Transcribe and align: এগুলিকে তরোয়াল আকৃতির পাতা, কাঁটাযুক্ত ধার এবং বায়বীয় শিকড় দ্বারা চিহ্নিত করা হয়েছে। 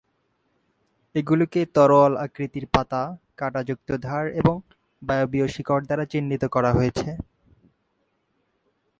এগুলিকে 1.15 1.61
তরোয়াল 1.75 2.13
আকৃতির 2.17 2.65
পাতা, 2.73 3.01
কাঁটাযুক্ত 3.37 3.89
ধার 4.05 4.25
এবং 4.39 4.55
বায়বীয় 5.01 5.47
শিকড় 5.47 5.83
দ্বারা 5.87 6.05
চিহ্নিত 6.11 6.43
করা 6.55 6.71
হয়েছে। 6.73 7.09